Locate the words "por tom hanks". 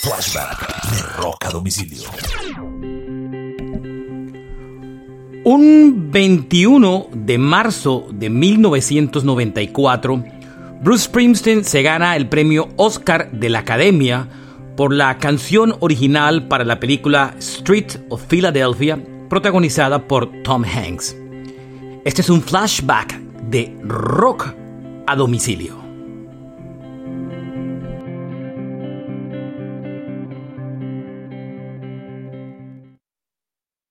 20.06-21.16